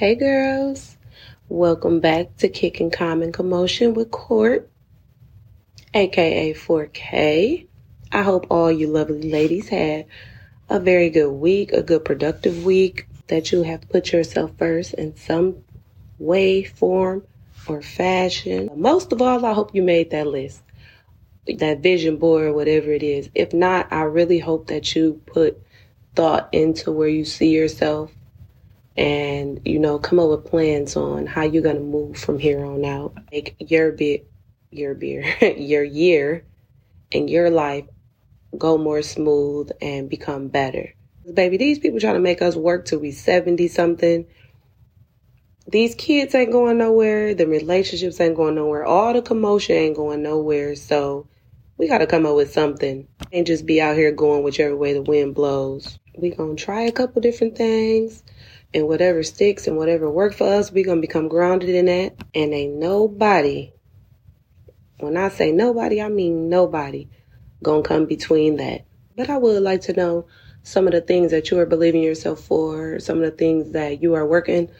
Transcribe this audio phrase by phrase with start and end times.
[0.00, 0.96] Hey girls,
[1.50, 4.66] welcome back to Kicking Common Commotion with Court,
[5.92, 7.66] aka 4K.
[8.10, 10.06] I hope all you lovely ladies had
[10.70, 15.16] a very good week, a good productive week, that you have put yourself first in
[15.16, 15.56] some
[16.18, 17.22] way, form,
[17.66, 18.70] or fashion.
[18.74, 20.62] Most of all, I hope you made that list,
[21.58, 23.28] that vision board, whatever it is.
[23.34, 25.62] If not, I really hope that you put
[26.14, 28.10] thought into where you see yourself
[29.00, 32.62] and you know come up with plans on how you're going to move from here
[32.62, 33.14] on out.
[33.32, 34.30] Make your bit
[34.70, 35.24] your beer
[35.56, 36.44] your year
[37.10, 37.86] and your life
[38.56, 40.94] go more smooth and become better.
[41.32, 44.26] Baby these people trying to make us work till we 70 something
[45.66, 47.32] these kids ain't going nowhere.
[47.32, 48.84] The relationships ain't going nowhere.
[48.84, 50.74] All the commotion ain't going nowhere.
[50.74, 51.28] So
[51.78, 54.92] we got to come up with something and just be out here going whichever way
[54.92, 55.98] the wind blows.
[56.16, 58.24] We gonna try a couple different things
[58.72, 62.16] and whatever sticks and whatever work for us, we're gonna become grounded in that.
[62.34, 63.72] And ain't nobody,
[64.98, 67.08] when I say nobody, I mean nobody,
[67.62, 68.86] gonna come between that.
[69.16, 70.26] But I would like to know
[70.62, 74.02] some of the things that you are believing yourself for, some of the things that
[74.02, 74.70] you are working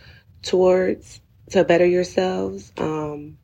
[0.42, 2.72] towards to better yourselves.
[2.78, 3.38] Um,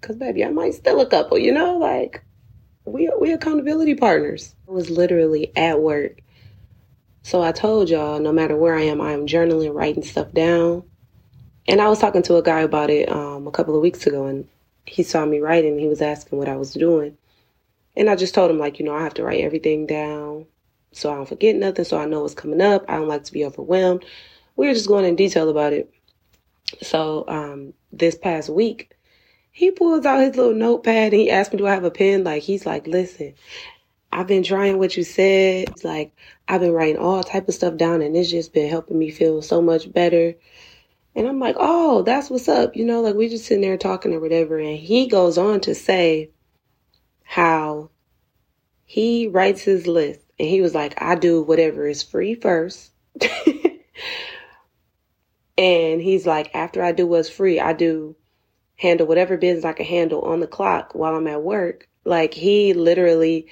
[0.00, 2.22] cause baby, I might still a couple, you know, like
[2.84, 4.54] we we accountability partners.
[4.68, 6.20] I was literally at work
[7.22, 10.82] so I told y'all, no matter where I am, I am journaling, writing stuff down.
[11.68, 14.26] And I was talking to a guy about it um, a couple of weeks ago,
[14.26, 14.48] and
[14.86, 15.78] he saw me writing.
[15.78, 17.16] He was asking what I was doing,
[17.96, 20.46] and I just told him like, you know, I have to write everything down
[20.92, 22.84] so I don't forget nothing, so I know what's coming up.
[22.88, 24.04] I don't like to be overwhelmed.
[24.56, 25.92] We were just going in detail about it.
[26.82, 28.96] So um, this past week,
[29.52, 32.24] he pulls out his little notepad and he asked me, "Do I have a pen?"
[32.24, 33.34] Like he's like, "Listen,
[34.12, 35.68] I've been trying what you said.
[35.68, 36.12] It's like
[36.48, 39.40] I've been writing all type of stuff down and it's just been helping me feel
[39.42, 40.34] so much better.
[41.14, 42.76] And I'm like, oh, that's what's up.
[42.76, 44.58] You know, like we just sitting there talking or whatever.
[44.58, 46.30] And he goes on to say
[47.22, 47.90] how
[48.84, 52.90] he writes his list and he was like, I do whatever is free first.
[55.56, 58.16] and he's like, after I do what's free, I do
[58.74, 61.86] handle whatever business I can handle on the clock while I'm at work.
[62.04, 63.46] Like he literally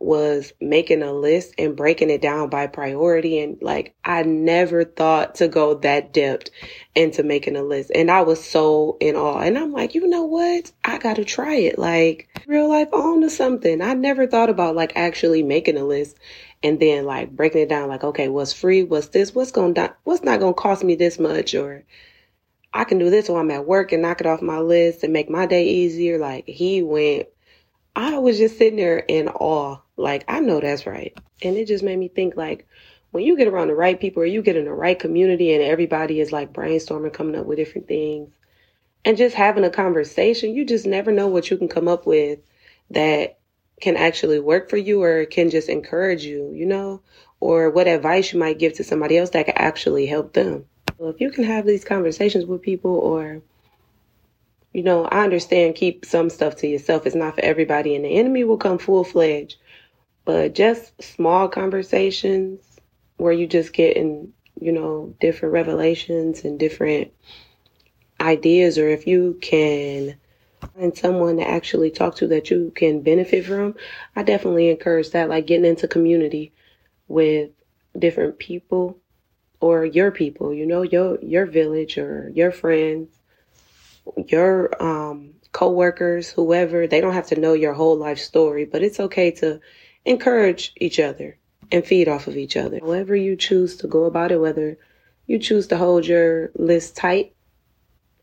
[0.00, 3.40] was making a list and breaking it down by priority.
[3.40, 6.50] And like, I never thought to go that depth
[6.94, 7.90] into making a list.
[7.94, 9.40] And I was so in awe.
[9.40, 10.70] And I'm like, you know what?
[10.84, 11.78] I got to try it.
[11.78, 13.82] Like, real life on to something.
[13.82, 16.16] I never thought about like actually making a list
[16.62, 18.84] and then like breaking it down like, okay, what's free?
[18.84, 19.34] What's this?
[19.34, 21.54] What's going to, what's not going to cost me this much?
[21.54, 21.84] Or,
[22.72, 25.12] I can do this while I'm at work and knock it off my list and
[25.12, 26.18] make my day easier.
[26.18, 27.28] Like he went
[27.98, 29.78] I was just sitting there in awe.
[29.96, 31.18] Like, I know that's right.
[31.42, 32.64] And it just made me think like,
[33.10, 35.64] when you get around the right people or you get in the right community and
[35.64, 38.30] everybody is like brainstorming, coming up with different things
[39.04, 42.38] and just having a conversation, you just never know what you can come up with
[42.90, 43.40] that
[43.80, 47.00] can actually work for you or can just encourage you, you know,
[47.40, 50.66] or what advice you might give to somebody else that could actually help them.
[50.98, 53.42] So if you can have these conversations with people or
[54.72, 57.06] you know, I understand keep some stuff to yourself.
[57.06, 59.56] It's not for everybody, and the enemy will come full fledged.
[60.24, 62.60] But just small conversations
[63.16, 67.12] where you just getting, you know, different revelations and different
[68.20, 70.16] ideas, or if you can
[70.74, 73.74] find someone to actually talk to that you can benefit from,
[74.16, 75.28] I definitely encourage that.
[75.30, 76.52] Like getting into community
[77.06, 77.50] with
[77.98, 78.98] different people
[79.60, 83.17] or your people, you know, your your village or your friends
[84.28, 89.00] your um, coworkers, whoever, they don't have to know your whole life story, but it's
[89.00, 89.60] okay to
[90.04, 91.38] encourage each other
[91.70, 92.78] and feed off of each other.
[92.80, 94.78] However you choose to go about it, whether
[95.26, 97.34] you choose to hold your list tight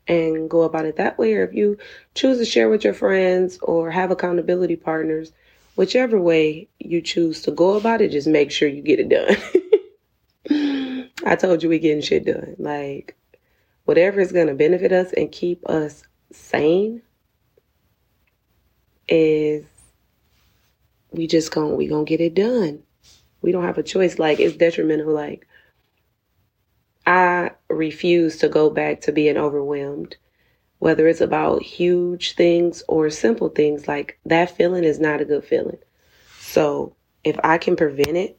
[0.08, 1.78] and go about it that way, or if you
[2.14, 5.32] choose to share with your friends or have accountability partners,
[5.76, 9.36] whichever way you choose to go about it, just make sure you get it done.
[11.26, 12.56] I told you we getting shit done.
[12.58, 13.16] Like
[13.86, 17.02] whatever is going to benefit us and keep us sane
[19.08, 19.64] is
[21.10, 22.82] we just gonna we to get it done.
[23.42, 25.48] We don't have a choice like it's detrimental like
[27.06, 30.16] I refuse to go back to being overwhelmed
[30.78, 35.44] whether it's about huge things or simple things like that feeling is not a good
[35.44, 35.78] feeling.
[36.38, 36.94] So,
[37.24, 38.38] if I can prevent it,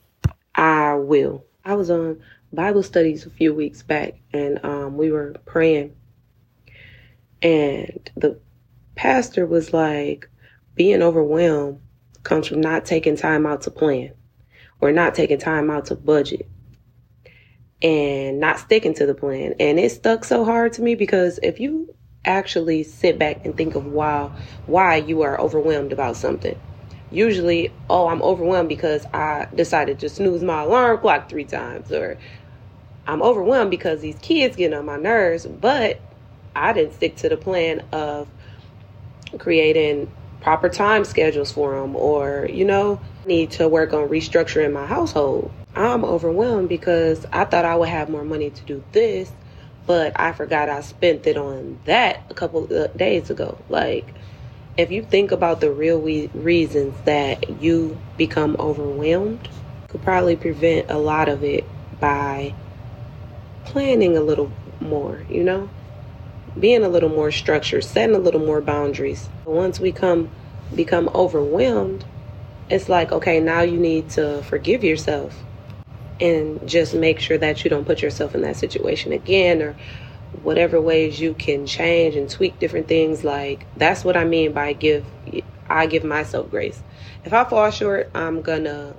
[0.55, 1.43] I will.
[1.65, 2.21] I was on
[2.53, 5.95] Bible studies a few weeks back, and um, we were praying,
[7.41, 8.39] and the
[8.95, 10.29] pastor was like,
[10.75, 11.81] being overwhelmed
[12.23, 14.13] comes from not taking time out to plan
[14.81, 16.47] or not taking time out to budget.
[17.81, 19.53] and not sticking to the plan.
[19.59, 21.93] And it stuck so hard to me because if you
[22.25, 24.31] actually sit back and think of why
[24.65, 26.59] why you are overwhelmed about something.
[27.09, 32.19] Usually, oh, I'm overwhelmed because I decided to snooze my alarm clock three times, or
[33.07, 35.99] I'm overwhelmed because these kids get on my nerves, but
[36.55, 38.27] I didn't stick to the plan of
[39.39, 40.09] creating
[40.41, 45.51] proper time schedules for them, or you know, need to work on restructuring my household.
[45.75, 49.31] I'm overwhelmed because I thought I would have more money to do this,
[49.85, 53.57] but I forgot I spent it on that a couple of uh, days ago.
[53.69, 54.13] Like,
[54.75, 59.47] if you think about the real we- reasons that you become overwhelmed,
[59.89, 61.63] could probably prevent a lot of it
[61.99, 62.53] by
[63.67, 65.69] planning a little more, you know?
[66.59, 69.29] Being a little more structured, setting a little more boundaries.
[69.45, 70.29] Once we come
[70.73, 72.05] become overwhelmed,
[72.69, 75.43] it's like, okay, now you need to forgive yourself
[76.19, 79.75] and just make sure that you don't put yourself in that situation again or
[80.43, 84.73] whatever ways you can change and tweak different things like that's what i mean by
[84.73, 85.05] give
[85.69, 86.81] i give myself grace
[87.23, 88.93] if i fall short i'm gonna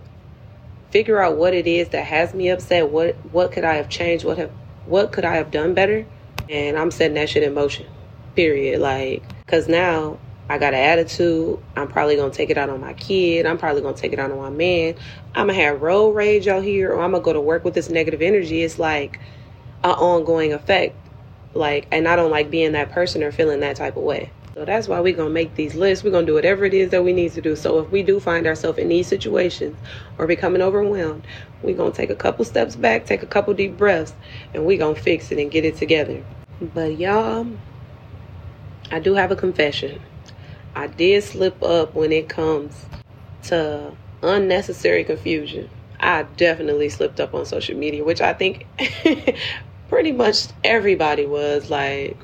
[0.90, 4.24] figure out what it is that has me upset what what could i have changed
[4.24, 4.50] what have
[4.86, 6.06] what could i have done better
[6.48, 7.86] and i'm setting that shit in motion
[8.34, 10.18] period like because now
[10.50, 11.58] I got an attitude.
[11.76, 13.44] I'm probably gonna take it out on my kid.
[13.44, 14.94] I'm probably gonna take it out on my man.
[15.34, 17.90] I'm gonna have road rage out here, or I'm gonna go to work with this
[17.90, 18.62] negative energy.
[18.62, 19.20] It's like
[19.84, 20.96] an ongoing effect.
[21.52, 24.30] Like, and I don't like being that person or feeling that type of way.
[24.58, 26.02] So that's why we're gonna make these lists.
[26.02, 27.54] We're gonna do whatever it is that we need to do.
[27.54, 29.76] So if we do find ourselves in these situations
[30.18, 31.24] or becoming overwhelmed,
[31.62, 34.14] we're gonna take a couple steps back, take a couple deep breaths,
[34.52, 36.24] and we're gonna fix it and get it together.
[36.60, 37.46] But y'all,
[38.90, 40.02] I do have a confession.
[40.74, 42.86] I did slip up when it comes
[43.44, 45.70] to unnecessary confusion.
[46.00, 48.66] I definitely slipped up on social media, which I think
[49.88, 52.16] pretty much everybody was like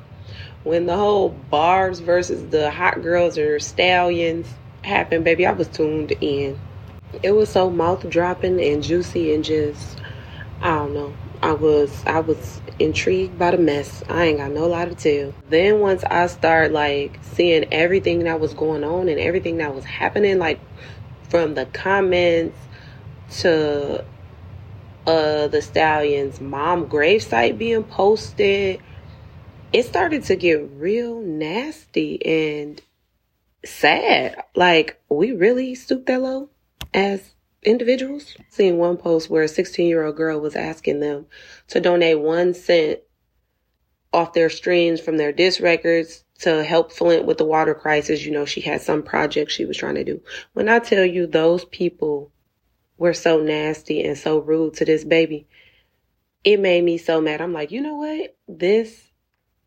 [0.65, 4.47] when the whole barbs versus the hot girls or stallions
[4.83, 6.59] happened, baby, I was tuned in.
[7.23, 10.01] It was so mouth dropping and juicy and just
[10.61, 11.13] I don't know.
[11.43, 14.03] I was I was intrigued by the mess.
[14.09, 15.33] I ain't got no lie to tell.
[15.49, 19.85] Then once I start like seeing everything that was going on and everything that was
[19.85, 20.59] happening, like
[21.29, 22.57] from the comments
[23.41, 24.03] to
[25.05, 28.81] uh the stallion's mom gravesite being posted,
[29.75, 32.81] it started to get real nasty and
[33.65, 34.41] sad.
[34.55, 36.49] Like we really stooped that low
[36.93, 38.37] as individuals.
[38.49, 41.25] Seeing one post where a 16 year old girl was asking them
[41.67, 43.01] to donate one cent
[44.13, 48.23] off their streams from their disc records to help Flint with the water crisis.
[48.23, 50.21] You know, she had some project she was trying to do.
[50.53, 52.31] When I tell you those people
[52.97, 55.47] were so nasty and so rude to this baby,
[56.45, 57.41] it made me so mad.
[57.41, 58.37] I'm like, you know what?
[58.47, 59.04] This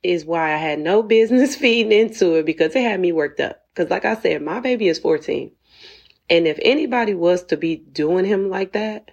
[0.03, 3.63] is why I had no business feeding into it because it had me worked up.
[3.75, 5.53] Because, like I said, my baby is 14.
[6.31, 9.11] And if anybody was to be doing him like that,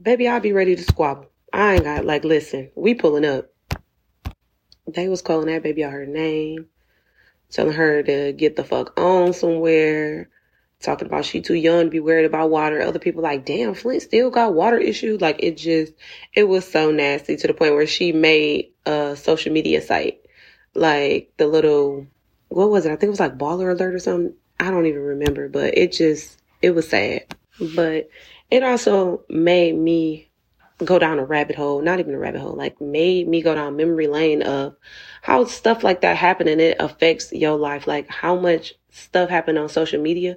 [0.00, 1.26] baby, I'd be ready to squabble.
[1.52, 3.50] I ain't got like, listen, we pulling up.
[4.86, 6.66] They was calling that baby out her name,
[7.50, 10.30] telling her to get the fuck on somewhere,
[10.80, 12.80] talking about she too young to be worried about water.
[12.80, 15.20] Other people like, damn, Flint still got water issues.
[15.20, 15.92] Like it just,
[16.34, 20.20] it was so nasty to the point where she made a social media site,
[20.74, 22.06] like the little,
[22.48, 22.92] what was it?
[22.92, 24.34] I think it was like Baller Alert or something.
[24.58, 27.26] I don't even remember, but it just, it was sad.
[27.60, 28.08] But
[28.50, 30.30] it also made me
[30.84, 33.76] go down a rabbit hole, not even a rabbit hole, like made me go down
[33.76, 34.76] memory lane of
[35.22, 37.86] how stuff like that happened and it affects your life.
[37.86, 40.36] Like how much stuff happened on social media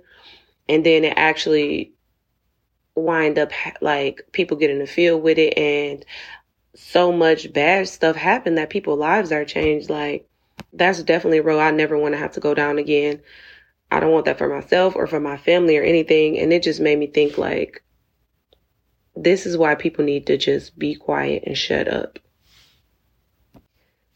[0.70, 1.94] and then it actually
[2.96, 3.52] wind up
[3.82, 6.06] like people get in the field with it and
[6.76, 9.90] so much bad stuff happened that people's lives are changed.
[9.90, 10.28] Like
[10.72, 13.22] that's definitely a road I never want to have to go down again.
[13.92, 16.40] I don't want that for myself or for my family or anything.
[16.40, 17.84] And it just made me think like,
[19.16, 22.18] this is why people need to just be quiet and shut up.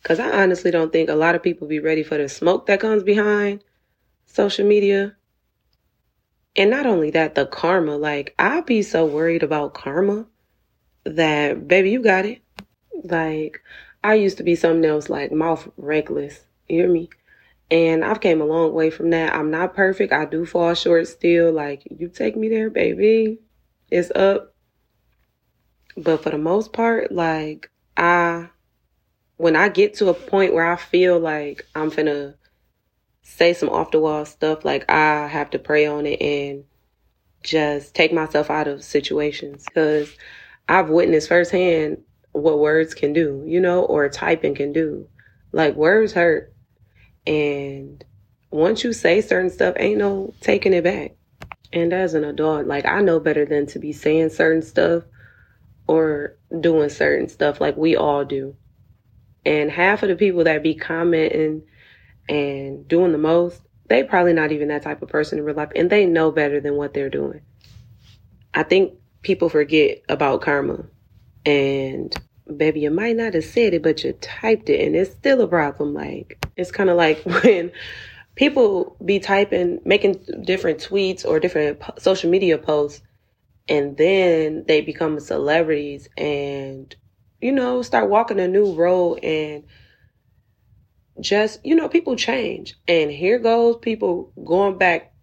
[0.03, 2.79] Cause I honestly don't think a lot of people be ready for the smoke that
[2.79, 3.61] comes behind
[4.25, 5.16] social media.
[6.57, 7.95] And not only that, the karma.
[7.97, 10.25] Like I'd be so worried about karma
[11.03, 12.41] that baby, you got it.
[13.03, 13.61] Like
[14.03, 16.41] I used to be something else like mouth reckless.
[16.67, 17.09] You hear me?
[17.69, 19.35] And I've came a long way from that.
[19.35, 20.13] I'm not perfect.
[20.13, 21.51] I do fall short still.
[21.51, 23.39] Like, you take me there, baby.
[23.91, 24.53] It's up.
[25.97, 28.49] But for the most part, like, I,
[29.35, 32.35] when I get to a point where I feel like I'm finna
[33.27, 36.63] say some off the wall stuff, like, I have to pray on it and
[37.43, 39.65] just take myself out of situations.
[39.73, 40.15] Cause
[40.67, 45.07] I've witnessed firsthand what words can do, you know, or typing can do.
[45.51, 46.53] Like words hurt.
[47.25, 48.03] And
[48.51, 51.15] once you say certain stuff, ain't no taking it back.
[51.73, 55.03] And as an adult, like I know better than to be saying certain stuff
[55.87, 58.55] or doing certain stuff like we all do.
[59.45, 61.63] And half of the people that be commenting
[62.27, 65.71] and doing the most, they probably not even that type of person in real life
[65.75, 67.41] and they know better than what they're doing.
[68.53, 70.85] I think people forget about karma.
[71.45, 72.13] And
[72.55, 75.47] baby, you might not have said it, but you typed it and it's still a
[75.47, 75.93] problem.
[75.93, 77.71] Like, it's kind of like when
[78.35, 83.01] people be typing, making different tweets or different social media posts,
[83.69, 86.95] and then they become celebrities and,
[87.41, 89.65] you know, start walking a new road and
[91.19, 92.75] just, you know, people change.
[92.87, 95.13] And here goes people going back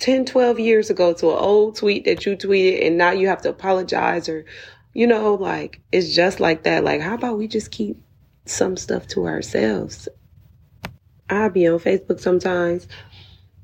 [0.00, 3.42] 10, 12 years ago to an old tweet that you tweeted and now you have
[3.42, 4.44] to apologize or,
[4.92, 6.84] you know, like it's just like that.
[6.84, 8.02] Like, how about we just keep
[8.46, 10.08] some stuff to ourselves?
[11.30, 12.86] I'll be on Facebook sometimes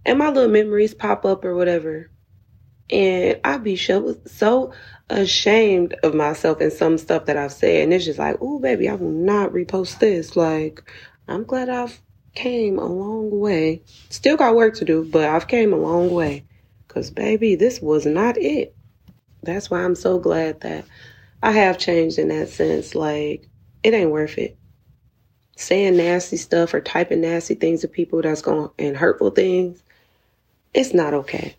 [0.07, 2.11] and my little memories pop up or whatever.
[2.90, 4.73] And I'll be so
[5.09, 7.85] ashamed of myself and some stuff that I've said.
[7.85, 10.35] And it's just like, oh, baby, I will not repost this.
[10.35, 10.83] Like,
[11.31, 12.01] I'm glad I've
[12.35, 13.83] came a long way.
[14.11, 16.45] Still got work to do, but I've came a long way.
[16.89, 18.75] Cause baby, this was not it.
[19.43, 20.85] That's why I'm so glad that
[21.43, 22.95] I have changed in that sense.
[22.95, 23.49] Like,
[23.83, 24.59] it ain't worth it
[25.61, 29.83] saying nasty stuff or typing nasty things to people that's going and hurtful things,
[30.73, 31.55] it's not okay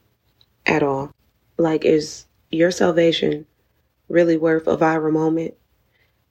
[0.66, 1.12] at all.
[1.58, 3.46] Like, is your salvation
[4.10, 5.54] really worth a viral moment?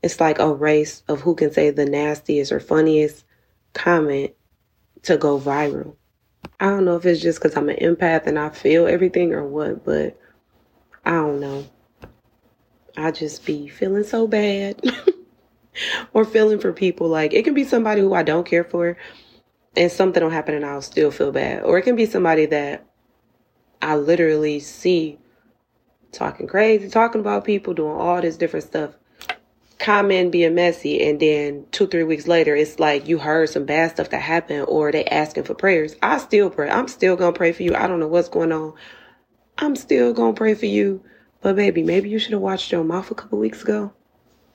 [0.02, 3.24] It's like a race of who can say the nastiest or funniest
[3.72, 4.32] comment
[5.02, 5.96] to go viral.
[6.58, 9.46] I don't know if it's just because I'm an empath and I feel everything or
[9.46, 10.18] what, but
[11.04, 11.66] I don't know.
[12.96, 14.80] I just be feeling so bad.
[16.12, 17.08] or feeling for people.
[17.08, 18.96] Like it can be somebody who I don't care for
[19.76, 21.62] and something will happen and I'll still feel bad.
[21.62, 22.84] Or it can be somebody that
[23.80, 25.18] I literally see
[26.12, 28.90] talking crazy, talking about people, doing all this different stuff.
[29.80, 33.90] Comment being messy, and then two, three weeks later, it's like you heard some bad
[33.90, 35.96] stuff that happened, or they asking for prayers.
[36.02, 36.68] I still pray.
[36.70, 37.74] I'm still gonna pray for you.
[37.74, 38.74] I don't know what's going on.
[39.56, 41.02] I'm still gonna pray for you.
[41.40, 43.92] But baby, maybe you should have watched your mouth a couple weeks ago.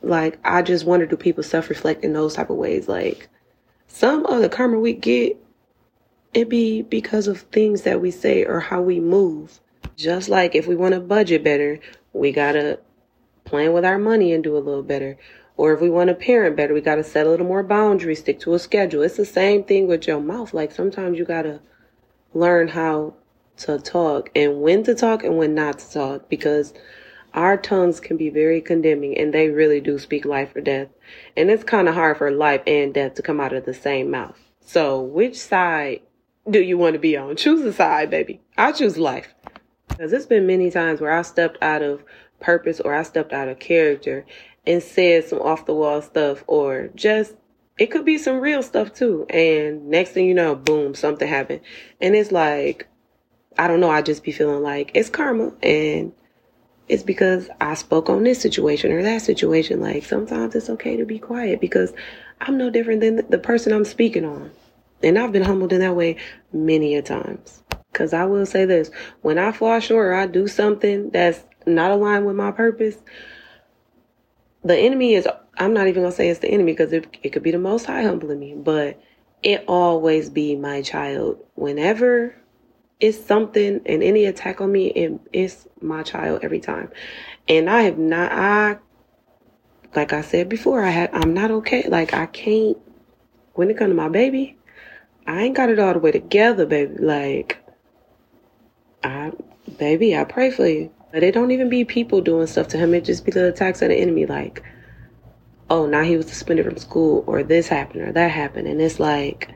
[0.04, 2.88] Like, I just wonder do people self reflect in those type of ways?
[2.88, 3.28] Like,
[3.88, 5.38] some of the karma we get,
[6.36, 9.60] it be because of things that we say or how we move.
[9.96, 11.80] Just like if we want to budget better,
[12.14, 12.80] we gotta
[13.46, 15.18] plan with our money and do a little better.
[15.58, 18.40] Or if we want to parent better, we gotta set a little more boundaries, stick
[18.42, 19.02] to a schedule.
[19.02, 20.54] It's the same thing with your mouth.
[20.54, 21.62] Like sometimes you gotta
[22.34, 23.14] learn how
[23.58, 26.74] to talk and when to talk and when not to talk because
[27.34, 30.90] our tongues can be very condemning and they really do speak life or death.
[31.38, 34.12] And it's kind of hard for life and death to come out of the same
[34.12, 34.40] mouth.
[34.62, 36.02] So, which side
[36.50, 37.36] do you want to be on?
[37.36, 38.42] Choose a side, baby.
[38.58, 39.34] I choose life.
[39.96, 42.04] Because it's been many times where I stepped out of
[42.40, 44.26] purpose or I stepped out of character
[44.68, 47.36] and said some off the wall stuff or just
[47.78, 49.26] it could be some real stuff too.
[49.30, 51.62] And next thing you know, boom, something happened.
[52.02, 52.88] And it's like,
[53.58, 56.14] I don't know, I just be feeling like it's karma and
[56.88, 59.80] it's because I spoke on this situation or that situation.
[59.82, 61.94] Like sometimes it's okay to be quiet because
[62.42, 64.52] I'm no different than the person I'm speaking on.
[65.04, 66.18] And I've been humbled in that way
[66.54, 67.62] many a times.
[67.96, 71.92] Cause I will say this, when I fall short or I do something that's not
[71.92, 72.98] aligned with my purpose,
[74.64, 77.44] the enemy is, I'm not even gonna say it's the enemy because it, it could
[77.44, 79.00] be the most high humbling me, but
[79.42, 81.38] it always be my child.
[81.56, 82.36] Whenever
[83.00, 86.90] it's something and any attack on me it, it's my child every time.
[87.48, 88.78] And i have not i
[89.96, 91.88] like i said before i had i'm not okay.
[91.88, 92.78] Like i can't
[93.54, 94.58] when it comes to my baby
[95.28, 96.96] i ain't got it all the way together baby.
[96.98, 97.60] Like
[99.06, 99.32] i
[99.78, 102.94] baby i pray for you but it don't even be people doing stuff to him
[102.94, 104.64] it just be the attacks of the enemy like
[105.70, 109.00] oh now he was suspended from school or this happened or that happened and it's
[109.00, 109.56] like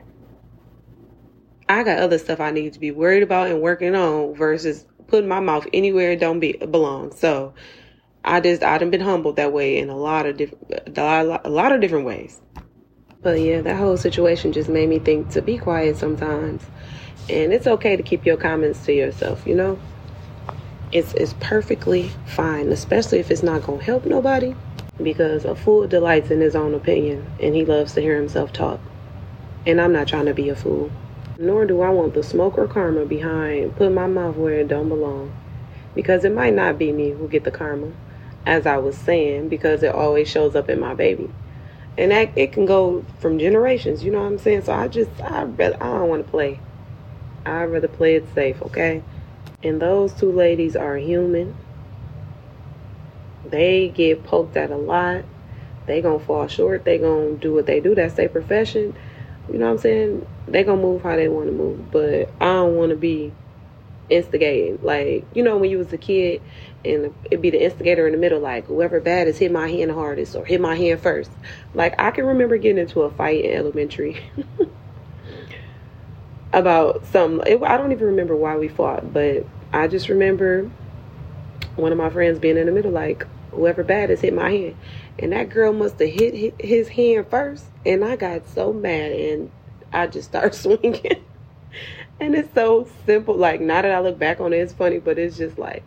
[1.70, 5.28] I got other stuff I need to be worried about and working on versus putting
[5.28, 7.12] my mouth anywhere it don't be belong.
[7.12, 7.54] So
[8.24, 11.72] I just I done been humbled that way in a lot of different a lot
[11.72, 12.40] of different ways.
[13.22, 16.64] But yeah, that whole situation just made me think to be quiet sometimes.
[17.30, 19.78] And it's okay to keep your comments to yourself, you know?
[20.92, 24.54] It's it's perfectly fine, especially if it's not gonna help nobody.
[25.02, 28.80] Because a fool delights in his own opinion and he loves to hear himself talk.
[29.66, 30.90] And I'm not trying to be a fool
[31.40, 34.90] nor do I want the smoke or karma behind putting my mouth where it don't
[34.90, 35.32] belong.
[35.94, 37.92] Because it might not be me who get the karma.
[38.46, 41.30] as I was saying, because it always shows up in my baby.
[41.98, 44.62] And that it can go from generations, you know what I'm saying?
[44.62, 46.60] So I just I rather I don't want to play.
[47.46, 49.02] I'd rather play it safe, okay?
[49.62, 51.54] And those two ladies are human.
[53.44, 55.24] They get poked at a lot.
[55.86, 56.84] They gonna fall short.
[56.84, 57.94] They gonna do what they do.
[57.94, 58.94] That's their profession.
[59.50, 60.26] You know what I'm saying?
[60.46, 61.90] They gonna move how they want to move.
[61.90, 63.32] But I don't want to be
[64.08, 64.78] instigating.
[64.82, 66.42] Like you know when you was a kid
[66.84, 69.90] and it'd be the instigator in the middle, like whoever bad is hit my hand
[69.90, 71.30] hardest or hit my hand first.
[71.74, 74.20] Like I can remember getting into a fight in elementary
[76.52, 77.42] about some.
[77.46, 80.70] I don't even remember why we fought, but I just remember
[81.76, 84.76] one of my friends being in the middle, like whoever bad is hit my hand,
[85.18, 89.50] and that girl must have hit his hand first, and I got so mad and
[89.92, 91.24] I just started swinging.
[92.20, 93.36] and it's so simple.
[93.36, 95.84] Like now that I look back on it, it's funny, but it's just like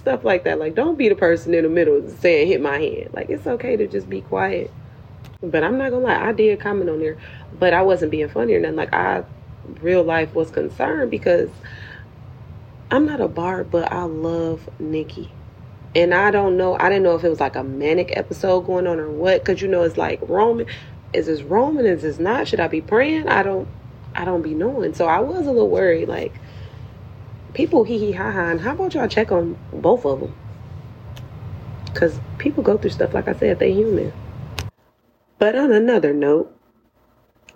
[0.00, 0.58] stuff like that.
[0.58, 3.10] Like, don't be the person in the middle saying hit my hand.
[3.12, 4.70] Like, it's okay to just be quiet.
[5.42, 7.16] But I'm not gonna lie, I did comment on there,
[7.58, 8.76] but I wasn't being funny or nothing.
[8.76, 9.24] Like, I
[9.80, 11.50] real life was concerned because
[12.90, 15.30] I'm not a bar, but I love Nicki.
[15.94, 18.86] And I don't know, I didn't know if it was like a manic episode going
[18.86, 20.66] on or what, because you know, it's like Roman.
[21.12, 21.86] Is this Roman?
[21.86, 22.46] Is this not?
[22.46, 23.28] Should I be praying?
[23.28, 23.66] I don't,
[24.14, 24.94] I don't be knowing.
[24.94, 26.32] So I was a little worried, like,
[27.54, 28.50] people hee hee ha ha.
[28.50, 30.34] And how about y'all check on both of them?
[31.86, 34.12] Because people go through stuff, like I said, they human.
[35.38, 36.56] But on another note,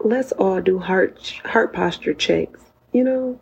[0.00, 2.60] let's all do heart heart posture checks.
[2.92, 3.40] You know,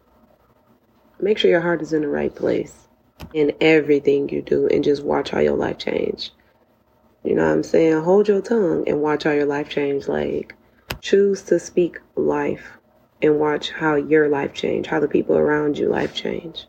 [1.20, 2.88] make sure your heart is in the right place
[3.32, 6.32] in everything you do, and just watch how your life change.
[7.22, 8.02] You know what I'm saying?
[8.02, 10.08] Hold your tongue and watch how your life change.
[10.08, 10.54] Like,
[11.00, 12.78] choose to speak life
[13.20, 16.66] and watch how your life change, how the people around you life change.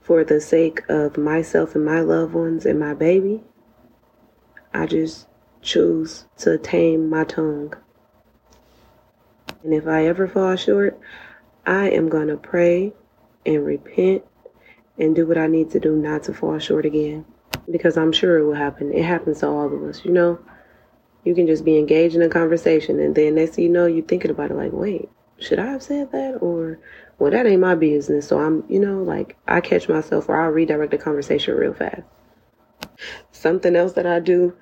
[0.00, 3.42] For the sake of myself and my loved ones and my baby,
[4.72, 5.28] I just
[5.60, 7.74] choose to tame my tongue.
[9.62, 10.98] And if I ever fall short,
[11.66, 12.92] I am going to pray
[13.44, 14.24] and repent
[14.98, 17.24] and do what I need to do not to fall short again.
[17.70, 18.92] Because I'm sure it will happen.
[18.92, 20.38] It happens to all of us, you know?
[21.24, 24.04] You can just be engaged in a conversation and then next thing you know, you're
[24.04, 26.38] thinking about it like, wait, should I have said that?
[26.40, 26.78] Or,
[27.18, 28.28] well, that ain't my business.
[28.28, 32.02] So I'm, you know, like I catch myself or I'll redirect the conversation real fast.
[33.32, 34.56] Something else that I do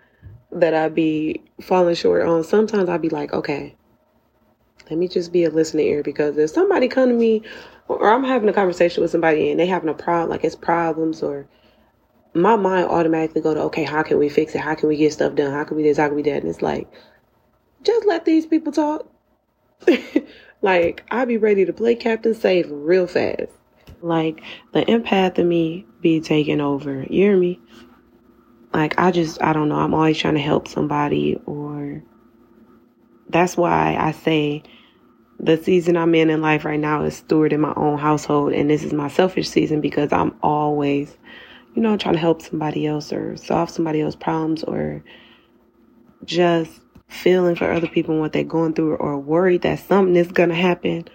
[0.50, 3.76] that I be falling short on, sometimes I'll be like, okay,
[4.90, 7.42] let me just be a listening ear because if somebody come to me
[7.88, 11.22] or I'm having a conversation with somebody and they having a problem, like it's problems
[11.22, 11.46] or
[12.34, 14.60] my mind automatically go to, okay, how can we fix it?
[14.60, 15.52] How can we get stuff done?
[15.52, 15.98] How can we this?
[15.98, 16.42] How can we that?
[16.42, 16.88] And it's like,
[17.82, 19.10] just let these people talk.
[20.60, 23.52] Like, i would be ready to play Captain Safe real fast.
[24.00, 27.02] Like, the empath in me be taking over.
[27.02, 27.60] You hear me?
[28.72, 29.76] Like, I just, I don't know.
[29.76, 32.02] I'm always trying to help somebody, or
[33.28, 34.62] that's why I say
[35.40, 38.52] the season I'm in in life right now is steward in my own household.
[38.52, 41.16] And this is my selfish season because I'm always,
[41.74, 45.04] you know, trying to help somebody else or solve somebody else's problems or
[46.24, 50.30] just feeling for other people and what they're going through or worried that something is
[50.30, 51.08] going to happen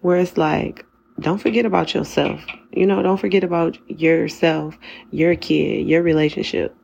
[0.00, 0.86] where it's like
[1.20, 2.40] don't forget about yourself
[2.72, 4.78] you know don't forget about yourself
[5.10, 6.74] your kid your relationship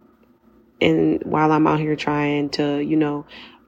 [0.81, 3.25] and while i'm out here trying to you know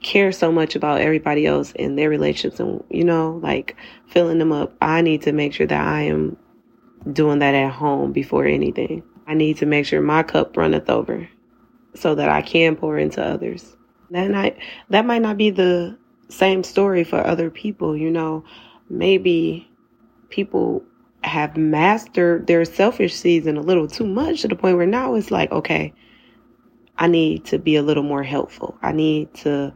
[0.07, 4.53] care so much about everybody else and their relationships and you know like filling them
[4.53, 6.37] up i need to make sure that i am
[7.13, 11.29] doing that at home before anything i need to make sure my cup runneth over
[11.95, 13.77] so that i can pour into others
[14.11, 14.57] that might
[14.91, 18.45] that might not be the same story for other people, you know.
[18.89, 19.69] Maybe
[20.29, 20.85] people
[21.23, 25.31] have mastered their selfish season a little too much to the point where now it's
[25.31, 25.93] like, okay,
[26.99, 28.79] I need to be a little more helpful.
[28.83, 29.75] I need to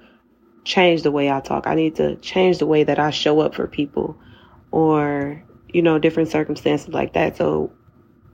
[0.64, 1.66] change the way I talk.
[1.66, 4.18] I need to change the way that I show up for people
[4.70, 7.37] or, you know, different circumstances like that.
[7.37, 7.73] So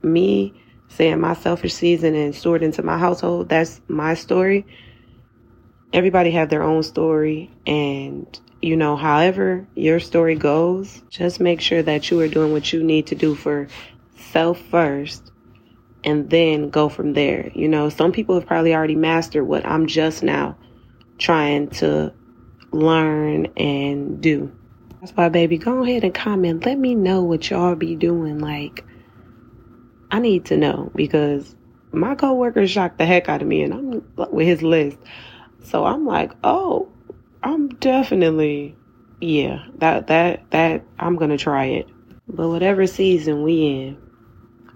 [0.01, 0.53] me
[0.89, 4.65] saying my selfish season and stored into my household, that's my story
[5.93, 11.81] everybody have their own story and you know however your story goes just make sure
[11.81, 13.67] that you are doing what you need to do for
[14.17, 15.31] self first
[16.03, 19.87] and then go from there you know some people have probably already mastered what i'm
[19.87, 20.57] just now
[21.17, 22.13] trying to
[22.71, 24.51] learn and do.
[24.99, 26.65] That's why baby go ahead and comment.
[26.65, 28.39] Let me know what y'all be doing.
[28.39, 28.83] Like
[30.09, 31.55] i need to know because
[31.91, 34.97] my coworker shocked the heck out of me and i'm with his list.
[35.63, 36.87] So I'm like, oh,
[37.43, 38.75] I'm definitely,
[39.19, 41.89] yeah, that, that, that, I'm to try it.
[42.27, 43.97] But whatever season we in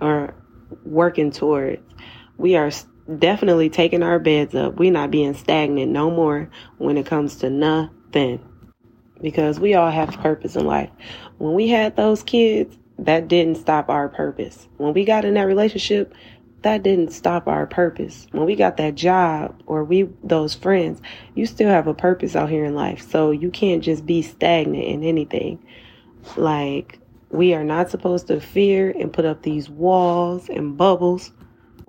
[0.02, 0.34] or
[0.84, 1.82] working towards,
[2.38, 2.72] we are
[3.20, 4.78] definitely taking our beds up.
[4.78, 8.48] We not being stagnant no more when it comes to nothing.
[9.22, 10.90] Because we all have purpose in life.
[11.38, 14.68] When we had those kids, that didn't stop our purpose.
[14.78, 16.14] When we got in that relationship,
[16.62, 18.28] that didn't stop our purpose.
[18.32, 21.02] When we got that job or we those friends,
[21.34, 23.02] you still have a purpose out here in life.
[23.10, 25.64] So you can't just be stagnant in anything.
[26.38, 31.32] Like we are not supposed to fear and put up these walls and bubbles.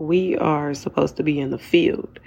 [0.06, 2.18] We are supposed to be in the field.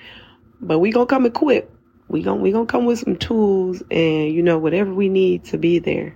[0.62, 1.72] But we to come equipped.
[2.08, 5.58] We gonna we to come with some tools and you know whatever we need to
[5.58, 6.16] be there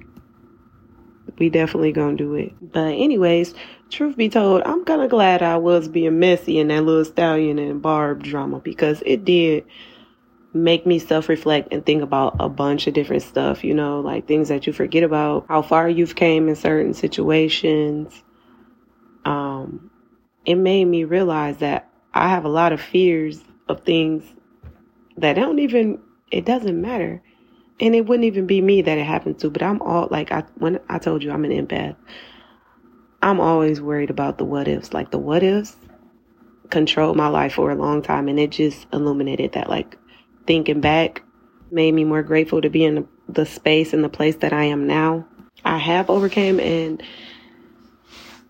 [1.39, 2.53] we definitely gonna do it.
[2.61, 3.55] But anyways,
[3.89, 7.57] truth be told, I'm kind of glad I was being messy in that little stallion
[7.57, 9.65] and barb drama because it did
[10.53, 14.49] make me self-reflect and think about a bunch of different stuff, you know, like things
[14.49, 18.23] that you forget about, how far you've came in certain situations.
[19.25, 19.88] Um,
[20.49, 24.23] it made me realize that I have a lot of fears of things
[25.15, 27.21] that don't even it doesn't matter
[27.79, 30.43] and it wouldn't even be me that it happened to, but I'm all like I
[30.55, 31.95] when I told you I'm an empath.
[33.21, 34.91] I'm always worried about the what ifs.
[34.91, 35.75] Like the what ifs
[36.71, 39.99] controlled my life for a long time and it just illuminated that like
[40.47, 41.21] thinking back
[41.69, 44.63] made me more grateful to be in the, the space and the place that I
[44.63, 45.27] am now.
[45.63, 47.03] I have overcame and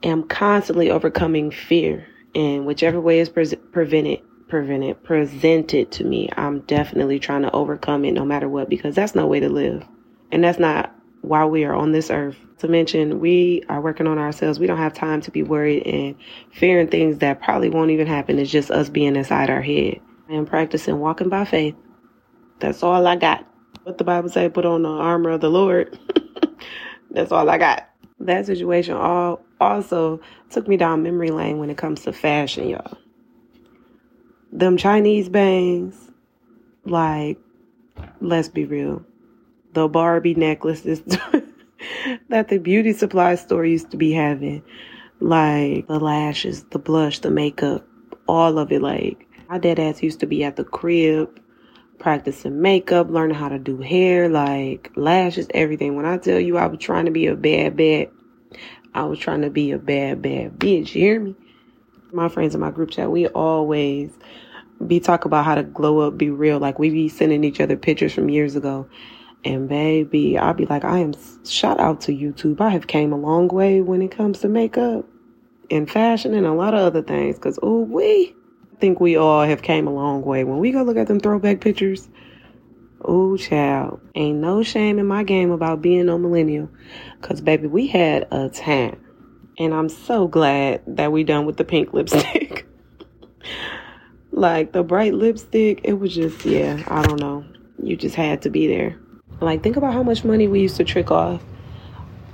[0.04, 6.62] am constantly overcoming fear in whichever way is pre- prevented prevented presented to me, I'm
[6.62, 9.86] definitely trying to overcome it no matter what because that's no way to live.
[10.32, 12.38] And that's not why we are on this earth.
[12.60, 14.60] To mention, we are working on ourselves.
[14.60, 16.16] We don't have time to be worried and
[16.52, 18.40] fearing things that probably won't even happen.
[18.40, 20.02] It's just us being inside our head.
[20.30, 21.76] I am practicing walking by faith.
[22.60, 23.46] That's all I got.
[23.84, 25.98] What the Bible say, put on the armor of the Lord.
[27.12, 27.90] that's all I got.
[28.20, 32.98] That situation all also took me down memory lane when it comes to fashion, y'all
[34.52, 36.12] them Chinese bangs,
[36.86, 37.38] like,
[38.22, 39.04] let's be real.
[39.74, 41.02] The Barbie necklaces
[42.30, 44.64] that the beauty supply store used to be having,
[45.20, 47.88] like the lashes, the blush, the makeup,
[48.28, 48.82] all of it.
[48.82, 51.40] Like, my dad ass used to be at the crib
[52.00, 55.96] practicing makeup, learning how to do hair, like lashes, everything.
[55.96, 58.10] When I tell you I was trying to be a bad, bad,
[58.94, 60.96] I was trying to be a bad, bad bitch.
[60.96, 61.36] You hear me?
[62.12, 64.12] my friends in my group chat, we always
[64.86, 66.60] be talk about how to glow up, be real.
[66.60, 68.88] Like we be sending each other pictures from years ago.
[69.46, 71.14] And baby, I'll be like, I am
[71.46, 72.60] shout out to YouTube.
[72.60, 75.06] I have came a long way when it comes to makeup
[75.72, 77.40] and fashion and a lot of other things.
[77.40, 78.36] Cause oh we
[78.80, 80.44] think we all have came a long way.
[80.44, 82.08] When we go look at them throwback pictures,
[83.02, 86.70] oh child, ain't no shame in my game about being no millennial.
[87.22, 89.04] Cause baby, we had a time.
[89.58, 92.66] And I'm so glad that we done with the pink lipstick.
[94.32, 97.46] like the bright lipstick, it was just, yeah, I don't know.
[97.84, 98.98] You just had to be there.
[99.42, 101.42] Like, think about how much money we used to trick off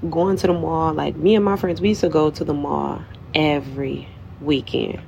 [0.10, 0.94] going to the mall.
[0.94, 3.02] Like, me and my friends, we used to go to the mall
[3.34, 4.08] every
[4.42, 5.02] weekend.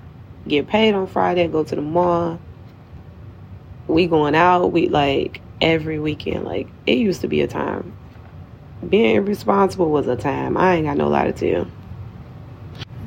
[0.47, 2.39] Get paid on Friday, go to the mall.
[3.87, 6.45] We going out, we like every weekend.
[6.45, 7.95] Like, it used to be a time.
[8.87, 10.55] Being irresponsible was a time.
[10.55, 11.67] I ain't got no lie to tell.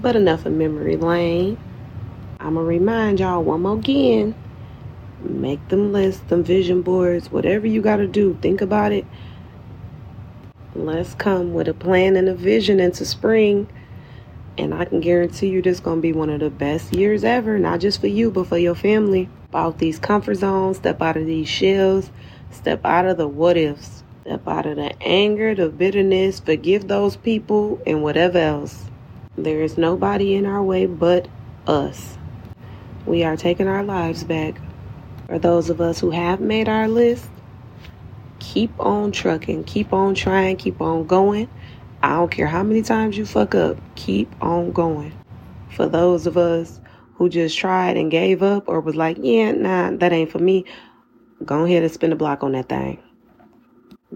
[0.02, 1.58] But enough of memory lane.
[2.40, 4.34] I'm going to remind y'all one more again.
[5.22, 8.36] Make them lists, them vision boards, whatever you got to do.
[8.40, 9.04] Think about it.
[10.74, 13.68] Let's come with a plan and a vision into spring.
[14.60, 17.58] And I can guarantee you this going to be one of the best years ever,
[17.58, 19.30] not just for you, but for your family.
[19.54, 22.10] Out these comfort zones, step out of these shells,
[22.50, 27.16] step out of the what ifs, step out of the anger, the bitterness, forgive those
[27.16, 28.84] people, and whatever else.
[29.38, 31.26] There is nobody in our way but
[31.66, 32.18] us.
[33.06, 34.60] We are taking our lives back.
[35.26, 37.26] For those of us who have made our list,
[38.40, 41.48] keep on trucking, keep on trying, keep on going.
[42.02, 45.12] I don't care how many times you fuck up, keep on going.
[45.76, 46.80] For those of us
[47.14, 50.64] who just tried and gave up or was like, yeah, nah, that ain't for me,
[51.44, 53.02] go ahead and spin a block on that thing.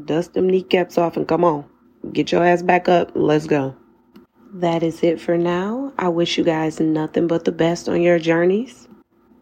[0.05, 1.65] Dust them kneecaps off and come on.
[2.13, 3.13] Get your ass back up.
[3.15, 3.77] Let's go
[4.55, 5.93] that is it for now.
[5.99, 8.89] I wish you guys nothing but the best on your journeys.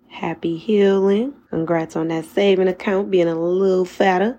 [0.09, 1.35] Happy healing.
[1.51, 4.39] Congrats on that saving account being a little fatter.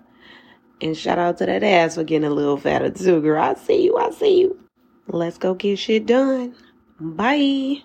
[0.84, 3.41] And shout out to that ass for getting a little fatter too, girl.
[3.41, 3.98] I see you.
[3.98, 4.60] I see you.
[5.08, 6.56] Let's go get shit done.
[7.00, 7.84] Bye.